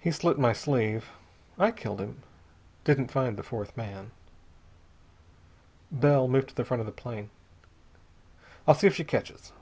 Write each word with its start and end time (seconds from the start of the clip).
He 0.00 0.10
slit 0.10 0.38
my 0.38 0.54
sleeve. 0.54 1.10
I 1.58 1.70
killed 1.70 2.00
him. 2.00 2.22
Didn't 2.84 3.10
find 3.10 3.36
the 3.36 3.42
fourth 3.42 3.76
man." 3.76 4.10
Bell 5.90 6.26
moved 6.28 6.48
to 6.48 6.54
the 6.54 6.64
front 6.64 6.80
of 6.80 6.86
the 6.86 6.92
plane. 6.92 7.28
"I'll 8.66 8.72
see 8.74 8.86
if 8.86 8.94
she 8.96 9.04
catches." 9.04 9.52